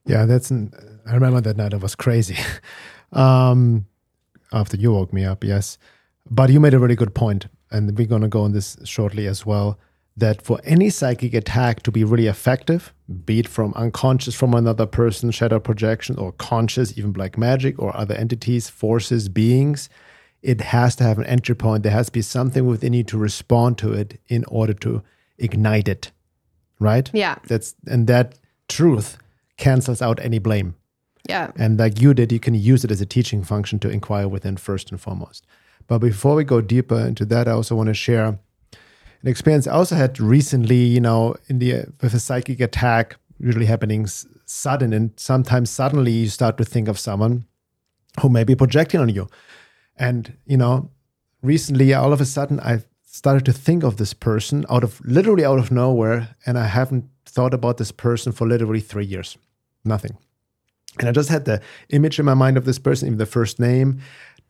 [0.06, 0.72] Yeah, that's an,
[1.06, 1.74] I remember that night.
[1.74, 2.36] It was crazy.
[3.12, 3.86] um,
[4.52, 5.78] after you woke me up, yes.
[6.28, 9.28] But you made a really good point, and we're going to go on this shortly
[9.28, 9.78] as well
[10.20, 14.86] that for any psychic attack to be really effective, be it from unconscious from another
[14.86, 19.88] person, shadow projection, or conscious, even black magic or other entities, forces, beings,
[20.42, 21.82] it has to have an entry point.
[21.82, 25.02] There has to be something within you to respond to it in order to
[25.38, 26.12] ignite it.
[26.78, 27.10] Right?
[27.12, 27.36] Yeah.
[27.46, 29.18] That's and that truth
[29.58, 30.76] cancels out any blame.
[31.28, 31.50] Yeah.
[31.56, 34.56] And like you did, you can use it as a teaching function to inquire within
[34.56, 35.46] first and foremost.
[35.86, 38.38] But before we go deeper into that, I also want to share
[39.22, 43.66] an experience I also had recently, you know, in the with a psychic attack usually
[43.66, 44.06] happening
[44.46, 47.44] sudden and sometimes suddenly you start to think of someone
[48.20, 49.28] who may be projecting on you.
[49.96, 50.90] And, you know,
[51.42, 55.44] recently all of a sudden I started to think of this person out of literally
[55.44, 59.38] out of nowhere and I haven't thought about this person for literally 3 years.
[59.84, 60.16] Nothing.
[60.98, 63.60] And I just had the image in my mind of this person, even the first
[63.60, 64.00] name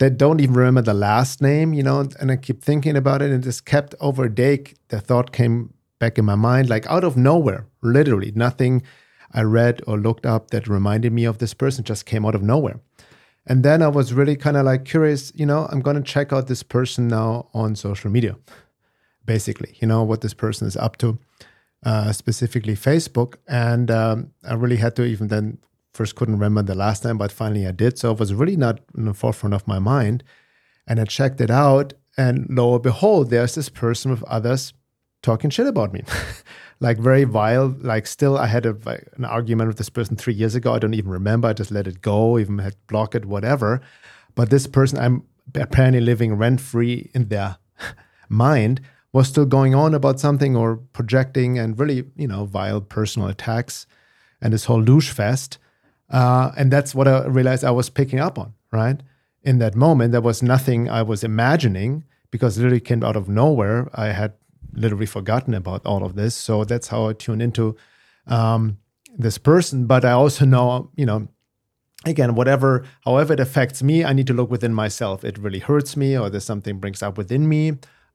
[0.01, 3.29] they don't even remember the last name, you know, and I keep thinking about it
[3.29, 7.03] and just kept over a day, the thought came back in my mind, like out
[7.03, 8.81] of nowhere, literally nothing
[9.31, 12.41] I read or looked up that reminded me of this person just came out of
[12.41, 12.79] nowhere.
[13.45, 16.33] And then I was really kind of like curious, you know, I'm going to check
[16.33, 18.37] out this person now on social media,
[19.23, 21.19] basically, you know, what this person is up to,
[21.85, 23.35] uh, specifically Facebook.
[23.47, 25.59] And um, I really had to even then
[25.93, 27.97] first couldn't remember the last time, but finally I did.
[27.97, 30.23] So it was really not in the forefront of my mind.
[30.87, 34.73] And I checked it out, and lo and behold, there's this person with others
[35.21, 36.03] talking shit about me.
[36.79, 37.75] like very vile.
[37.79, 38.75] Like still, I had a,
[39.15, 40.73] an argument with this person three years ago.
[40.73, 41.47] I don't even remember.
[41.47, 43.81] I just let it go, even had blocked it, whatever.
[44.35, 45.23] But this person, I'm
[45.55, 47.57] apparently living rent free in their
[48.29, 48.81] mind
[49.13, 53.85] was still going on about something or projecting and really, you know, vile personal attacks
[54.41, 55.57] and this whole douche fest.
[56.11, 59.01] Uh, and that's what I realized I was picking up on, right?
[59.43, 63.29] In that moment, there was nothing I was imagining because it literally came out of
[63.29, 63.89] nowhere.
[63.93, 64.33] I had
[64.73, 66.35] literally forgotten about all of this.
[66.35, 67.75] So that's how I tuned into
[68.27, 68.77] um,
[69.17, 69.85] this person.
[69.85, 71.27] But I also know, you know,
[72.05, 75.23] again, whatever, however it affects me, I need to look within myself.
[75.23, 77.73] It really hurts me, or there's something brings up within me.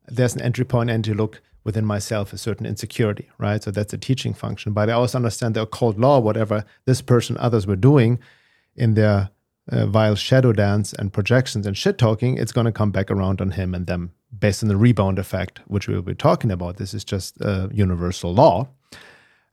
[0.08, 3.62] There's an entry point, and to look within myself a certain insecurity, right?
[3.62, 4.72] So that's a teaching function.
[4.72, 8.20] But I also understand the occult law, whatever this person, others were doing
[8.76, 9.30] in their
[9.70, 13.40] uh, vile shadow dance and projections and shit talking, it's going to come back around
[13.40, 16.76] on him and them based on the rebound effect, which we will be talking about.
[16.76, 18.68] This is just a universal law.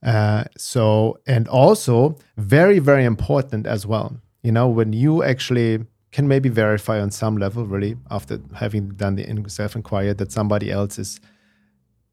[0.03, 4.15] Uh, so, and also very, very important as well.
[4.43, 9.15] You know, when you actually can maybe verify on some level, really, after having done
[9.15, 11.19] the self inquiry, that somebody else is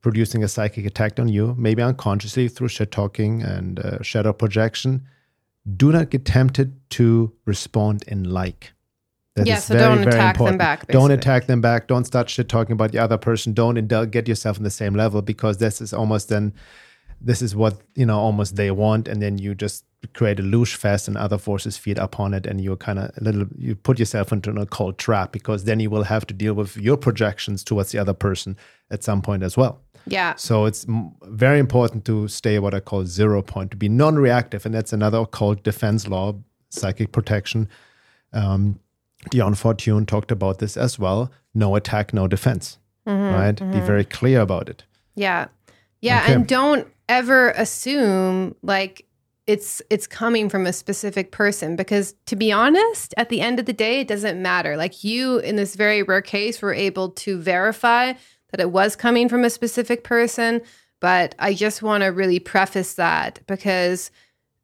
[0.01, 5.07] producing a psychic attack on you, maybe unconsciously through shit talking and uh, shadow projection,
[5.76, 8.72] do not get tempted to respond in like.
[9.36, 10.53] That yeah, so very, don't attack important.
[10.53, 10.80] them back.
[10.80, 10.92] Basically.
[10.92, 11.86] Don't attack them back.
[11.86, 13.53] Don't start shit talking about the other person.
[13.53, 16.53] Don't indul- get yourself on the same level because this is almost then
[17.20, 19.84] this is what you know almost they want and then you just
[20.14, 23.22] create a luge fest and other forces feed upon it and you're kind of a
[23.22, 26.55] little you put yourself into an occult trap because then you will have to deal
[26.55, 28.57] with your projections towards the other person
[28.90, 30.34] at some point as well yeah.
[30.36, 30.86] So it's
[31.24, 35.18] very important to stay what i call zero point to be non-reactive and that's another
[35.18, 36.34] occult defense law
[36.70, 37.68] psychic protection.
[38.32, 38.80] Um,
[39.30, 41.30] dion fortune talked about this as well.
[41.55, 43.55] No attack no defense mm-hmm, right?
[43.55, 43.72] Mm-hmm.
[43.72, 44.84] be very clear about it.
[45.14, 45.48] Yeah.
[46.01, 46.34] Yeah okay.
[46.34, 49.07] and don't ever assume like
[49.46, 53.66] it's it's coming from a specific person because to be honest at the end of
[53.66, 54.76] the day it doesn't matter.
[54.76, 58.12] Like you in this very rare case were able to verify
[58.51, 60.61] that it was coming from a specific person
[61.01, 64.11] but i just want to really preface that because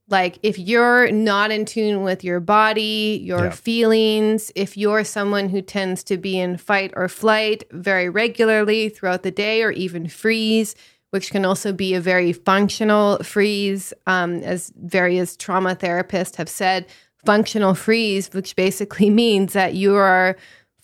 [0.09, 3.51] like if you're not in tune with your body your yeah.
[3.51, 9.23] feelings if you're someone who tends to be in fight or flight very regularly throughout
[9.23, 10.75] the day or even freeze
[11.11, 16.87] which can also be a very functional freeze, um, as various trauma therapists have said.
[17.25, 20.37] Functional freeze, which basically means that you are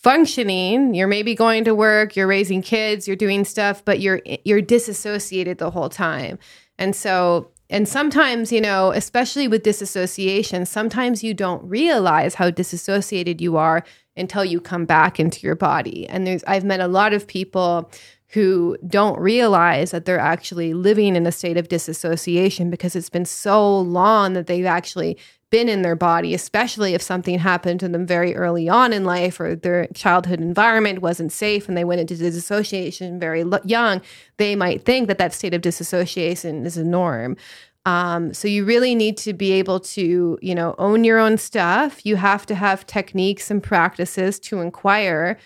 [0.03, 0.93] functioning.
[0.93, 5.57] You're maybe going to work you're raising kids you're doing stuff but you're you're disassociated
[5.57, 6.37] the whole time.
[6.77, 13.39] And so and sometimes you know especially with disassociation sometimes you don't realize how disassociated
[13.39, 13.83] you are
[14.15, 16.07] until you come back into your body.
[16.09, 17.89] And there's i've met a lot of people
[18.33, 23.25] who don't realize that they're actually living in a state of disassociation because it's been
[23.25, 25.17] so long that they've actually
[25.53, 29.39] been in their body, especially if something happened to them very early on in life
[29.39, 34.01] or their childhood environment wasn't safe and they went into disassociation very young,
[34.37, 37.37] they might think that that state of disassociation is a norm.
[37.85, 42.03] Um, so you really need to be able to, you know, own your own stuff.
[42.03, 45.37] You have to have techniques and practices to inquire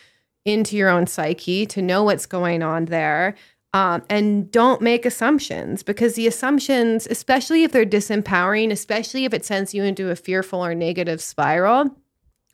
[0.46, 3.36] into your own psyche to know what's going on there.
[3.74, 9.46] Um, and don't make assumptions because the assumptions, especially if they're disempowering, especially if it
[9.46, 11.96] sends you into a fearful or negative spiral,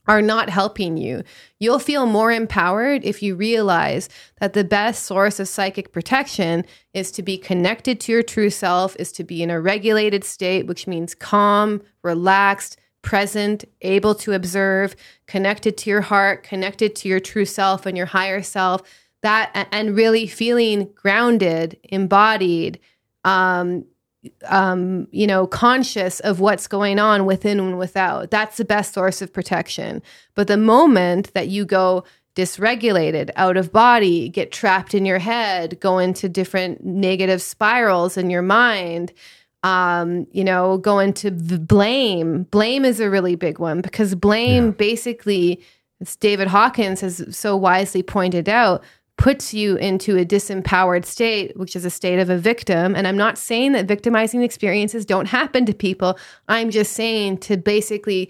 [0.07, 1.24] are not helping you.
[1.59, 4.09] You'll feel more empowered if you realize
[4.39, 8.95] that the best source of psychic protection is to be connected to your true self,
[8.97, 14.95] is to be in a regulated state, which means calm, relaxed, present, able to observe,
[15.28, 18.82] connected to your heart, connected to your true self and your higher self,
[19.24, 22.80] that and really feeling grounded, embodied,
[23.26, 23.86] um,
[24.45, 28.32] um, you know, conscious of what's going on within and without.
[28.32, 30.01] That's the best source of protection.
[30.36, 32.05] But the moment that you go
[32.36, 38.30] dysregulated, out of body, get trapped in your head, go into different negative spirals in
[38.30, 39.13] your mind,
[39.63, 42.43] um, you know, go into blame.
[42.43, 44.71] Blame is a really big one because blame yeah.
[44.71, 45.61] basically,
[46.01, 48.84] as David Hawkins has so wisely pointed out,
[49.18, 52.95] puts you into a disempowered state, which is a state of a victim.
[52.95, 56.18] And I'm not saying that victimizing experiences don't happen to people.
[56.47, 58.30] I'm just saying to basically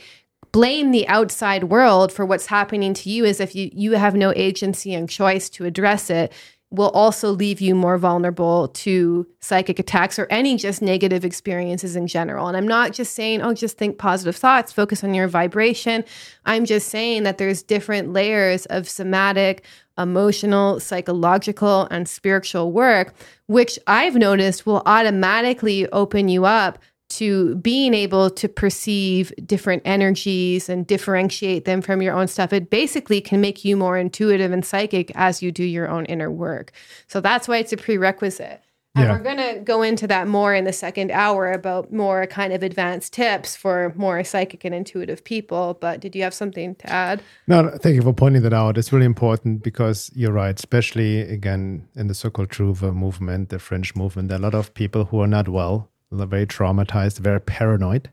[0.51, 4.31] blame the outside world for what's happening to you as if you, you have no
[4.35, 6.31] agency and choice to address it
[6.73, 12.07] will also leave you more vulnerable to psychic attacks or any just negative experiences in
[12.07, 12.47] general.
[12.47, 16.03] And I'm not just saying, oh, just think positive thoughts, focus on your vibration.
[16.45, 19.63] I'm just saying that there's different layers of somatic,
[19.99, 23.13] emotional, psychological, and spiritual work,
[23.45, 26.79] which I've noticed will automatically open you up
[27.17, 32.53] to being able to perceive different energies and differentiate them from your own stuff.
[32.53, 36.31] It basically can make you more intuitive and psychic as you do your own inner
[36.31, 36.71] work.
[37.07, 38.61] So that's why it's a prerequisite.
[38.95, 39.13] And Yeah.
[39.13, 42.61] we're going to go into that more in the second hour about more kind of
[42.61, 45.75] advanced tips for more psychic and intuitive people.
[45.81, 47.23] But did you have something to add?
[47.47, 48.77] No, thank you for pointing that out.
[48.77, 53.95] It's really important because you're right, especially again in the so-called Truther movement, the French
[53.95, 54.29] movement.
[54.29, 58.09] There are a lot of people who are not well, they're very traumatized, very paranoid.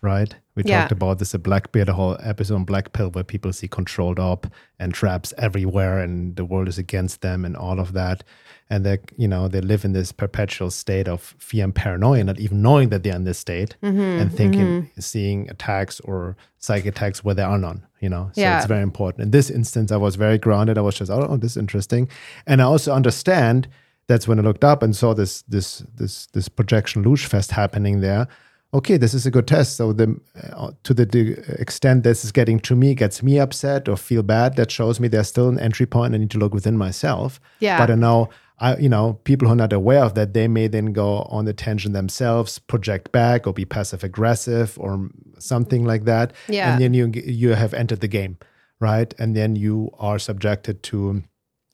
[0.00, 0.32] Right?
[0.54, 0.80] We Yeah.
[0.82, 4.20] talked about this at Blackbeard, the whole episode on Black Pill, where people see controlled
[4.20, 4.46] op
[4.78, 8.22] and traps everywhere, and the world is against them, and all of that.
[8.70, 12.38] And they, you know, they live in this perpetual state of fear and paranoia, not
[12.38, 17.24] even knowing that they're in this state, Mm-hmm, and thinking, seeing attacks or psychic attacks
[17.24, 17.84] where there are none.
[17.98, 18.58] You know, so Yeah.
[18.58, 19.22] it's very important.
[19.24, 20.78] In this instance, I was very grounded.
[20.78, 22.08] I was just, oh, this is interesting,
[22.46, 23.66] and I also understand.
[24.08, 28.00] That's when I looked up and saw this this this this projection luge fest happening
[28.00, 28.26] there.
[28.74, 29.76] Okay, this is a good test.
[29.76, 30.20] So the
[30.52, 34.56] uh, to the extent this is getting to me, gets me upset or feel bad,
[34.56, 36.14] that shows me there's still an entry point.
[36.14, 37.40] I need to look within myself.
[37.60, 37.78] Yeah.
[37.78, 38.28] But I know,
[38.58, 41.46] I you know, people who are not aware of that, they may then go on
[41.46, 46.34] the tangent themselves, project back, or be passive aggressive, or something like that.
[46.48, 46.72] Yeah.
[46.72, 48.36] And then you you have entered the game,
[48.80, 49.14] right?
[49.18, 51.22] And then you are subjected to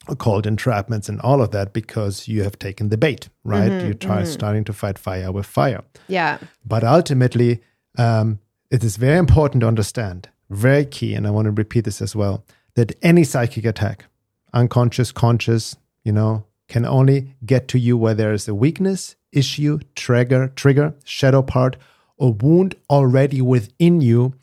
[0.09, 3.83] occult entrapments and all of that because you have taken the bait, right?
[3.83, 5.83] You're try, starting to fight fire with fire.
[6.09, 6.39] Yeah.
[6.65, 7.63] But ultimately,
[7.99, 8.39] um,
[8.71, 12.15] it is very important to understand, very key, and I want to repeat this as
[12.17, 12.45] well,
[12.75, 14.07] that any psychic attack,
[14.53, 19.79] unconscious, conscious, you know, can only get to you where there is a weakness, issue,
[19.95, 21.77] trigger, trigger, shadow part,
[22.17, 24.35] or wound already within you,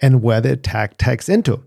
[0.00, 1.62] and where the attack tags into.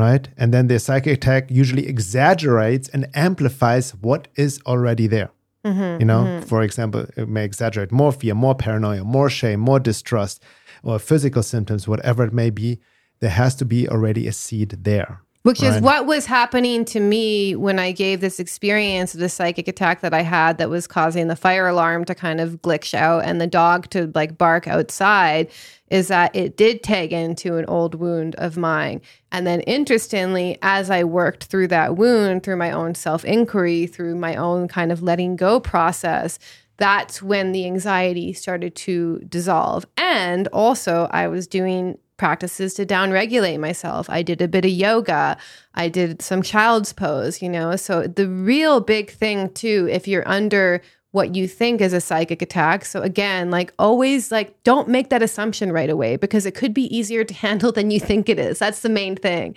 [0.00, 0.26] Right.
[0.38, 5.30] And then the psychic attack usually exaggerates and amplifies what is already there.
[5.64, 6.46] Mm-hmm, you know, mm-hmm.
[6.46, 10.42] for example, it may exaggerate more fear, more paranoia, more shame, more distrust,
[10.82, 12.80] or physical symptoms, whatever it may be.
[13.20, 15.20] There has to be already a seed there.
[15.42, 19.68] Which is what was happening to me when I gave this experience of the psychic
[19.68, 23.24] attack that I had that was causing the fire alarm to kind of glitch out
[23.24, 25.50] and the dog to like bark outside
[25.88, 29.00] is that it did tag into an old wound of mine.
[29.32, 34.16] And then interestingly, as I worked through that wound, through my own self inquiry, through
[34.16, 36.38] my own kind of letting go process,
[36.76, 39.86] that's when the anxiety started to dissolve.
[39.96, 44.08] And also, I was doing practices to downregulate myself.
[44.10, 45.38] I did a bit of yoga.
[45.74, 47.74] I did some child's pose, you know.
[47.76, 52.40] So, the real big thing, too, if you're under what you think is a psychic
[52.40, 52.84] attack.
[52.84, 56.94] So again, like always like don't make that assumption right away because it could be
[56.96, 58.60] easier to handle than you think it is.
[58.60, 59.56] That's the main thing.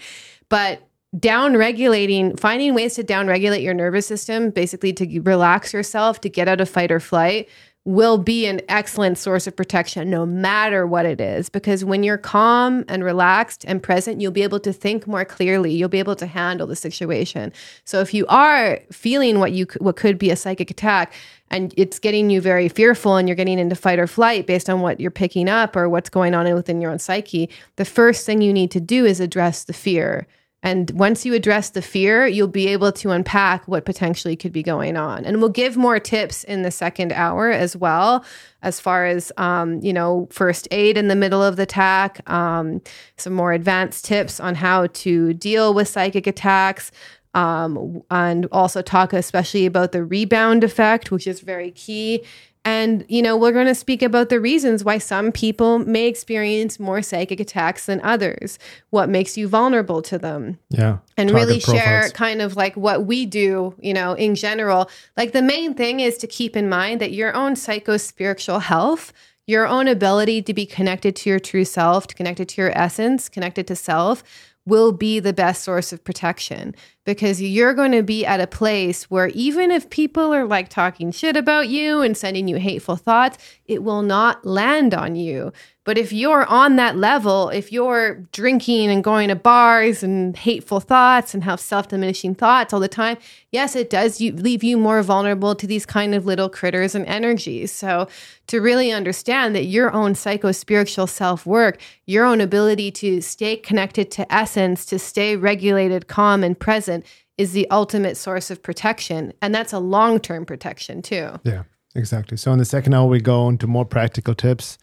[0.50, 0.82] But
[1.20, 6.30] down regulating, finding ways to down regulate your nervous system, basically to relax yourself, to
[6.30, 7.50] get out of fight or flight,
[7.86, 11.50] will be an excellent source of protection no matter what it is.
[11.50, 15.74] Because when you're calm and relaxed and present, you'll be able to think more clearly.
[15.74, 17.52] You'll be able to handle the situation.
[17.84, 21.14] So if you are feeling what you what could be a psychic attack
[21.50, 24.80] and it's getting you very fearful and you're getting into fight or flight based on
[24.80, 28.42] what you're picking up or what's going on within your own psyche, the first thing
[28.42, 30.26] you need to do is address the fear.
[30.64, 34.64] And once you address the fear, you'll be able to unpack what potentially could be
[34.64, 35.26] going on.
[35.26, 38.24] And we'll give more tips in the second hour as well,
[38.62, 42.82] as far as, um, you know, first aid in the middle of the attack, um,
[43.18, 46.92] some more advanced tips on how to deal with psychic attacks.
[47.36, 52.24] Um, and also talk especially about the rebound effect, which is very key.
[52.66, 56.80] And, you know, we're going to speak about the reasons why some people may experience
[56.80, 58.58] more psychic attacks than others,
[58.90, 61.00] what makes you vulnerable to them, Yeah.
[61.18, 62.14] and really share profiles.
[62.14, 64.90] kind of like what we do, you know, in general.
[65.18, 69.12] Like the main thing is to keep in mind that your own psycho spiritual health,
[69.46, 73.28] your own ability to be connected to your true self, to connected to your essence,
[73.28, 74.24] connected to self,
[74.66, 76.74] will be the best source of protection
[77.06, 81.12] because you're going to be at a place where even if people are like talking
[81.12, 85.52] shit about you and sending you hateful thoughts, it will not land on you.
[85.86, 90.80] But if you're on that level, if you're drinking and going to bars and hateful
[90.80, 93.18] thoughts and have self diminishing thoughts all the time,
[93.52, 97.74] yes, it does leave you more vulnerable to these kind of little critters and energies.
[97.74, 98.08] So,
[98.48, 103.58] to really understand that your own psycho spiritual self work, your own ability to stay
[103.58, 106.93] connected to essence, to stay regulated, calm, and present
[107.38, 109.34] is the ultimate source of protection.
[109.42, 111.40] And that's a long term protection, too.
[111.44, 111.64] Yeah,
[111.96, 112.38] exactly.
[112.38, 114.78] So in the second hour, we go into more practical tips,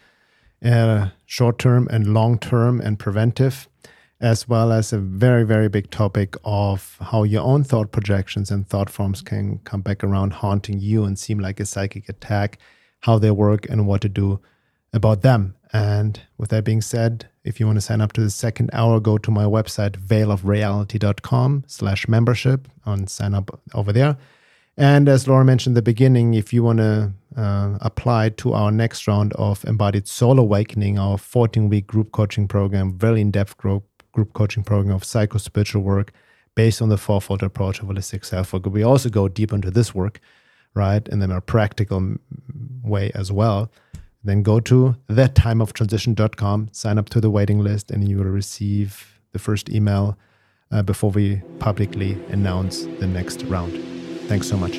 [0.65, 3.69] uh, short term and long term and preventive,
[4.21, 8.69] as well as a very, very big topic of how your own thought projections and
[8.69, 12.59] thought forms can come back around haunting you and seem like a psychic attack,
[13.01, 14.41] how they work and what to do
[14.93, 15.55] about them.
[15.73, 19.01] And with that being said, if you want to sign up to the second hour,
[19.01, 24.17] go to my website, veilofreality.com slash membership and sign up over there.
[24.77, 28.71] And as Laura mentioned in the beginning, if you want to uh, apply to our
[28.71, 33.57] next round of Embodied Soul Awakening, our 14 week group coaching program, very in depth
[33.57, 36.13] group, group coaching program of psycho spiritual work
[36.55, 38.67] based on the fourfold approach of holistic self work.
[38.67, 40.21] We also go deep into this work,
[40.75, 42.17] right, in a more practical
[42.83, 43.71] way as well.
[44.23, 49.39] Then go to thattimeoftransition.com, sign up to the waiting list, and you will receive the
[49.39, 50.19] first email
[50.71, 53.73] uh, before we publicly announce the next round.
[54.29, 54.79] Thanks so much.